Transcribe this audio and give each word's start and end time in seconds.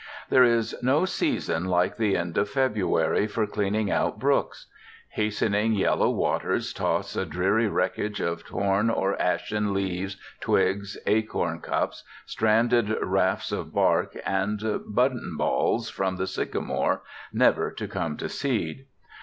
There 0.31 0.43
is 0.43 0.75
no 0.81 1.05
season 1.05 1.65
like 1.65 1.95
the 1.97 2.17
end 2.17 2.35
of 2.39 2.49
February 2.49 3.27
for 3.27 3.45
cleaning 3.45 3.91
out 3.91 4.17
brooks. 4.17 4.65
Hastening 5.09 5.73
yellow 5.73 6.09
waters 6.09 6.73
toss 6.73 7.15
a 7.15 7.23
dreary 7.23 7.67
wreckage 7.67 8.19
of 8.19 8.43
torn 8.43 8.89
or 8.89 9.15
ashen 9.21 9.75
leaves, 9.75 10.17
twigs, 10.39 10.97
acorn 11.05 11.59
cups, 11.59 12.03
stranded 12.25 12.89
rafts 12.99 13.51
of 13.51 13.75
bark, 13.75 14.17
and 14.25 14.59
buttonballs 14.89 15.91
from 15.91 16.15
the 16.15 16.25
sycamore, 16.25 17.03
never 17.31 17.69
to 17.69 17.87
come 17.87 18.17
to 18.17 18.27
seed. 18.27 18.87